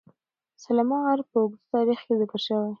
[0.63, 2.69] سلیمان غر په اوږده تاریخ کې ذکر شوی.